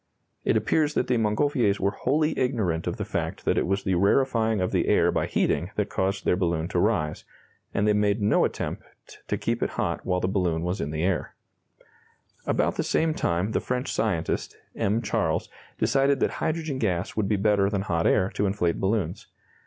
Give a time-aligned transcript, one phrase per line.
[0.43, 3.93] It appears that the Montgolfiers were wholly ignorant of the fact that it was the
[3.93, 7.23] rarefying of the air by heating that caused their balloon to rise,
[7.71, 8.81] and they made no attempt
[9.27, 11.35] to keep it hot while the balloon was in the air.
[12.47, 15.01] [Illustration: An early Montgolfier balloon.] About the same time the French scientist, M.
[15.03, 19.27] Charles, decided that hydrogen gas would be better than hot air to inflate balloons.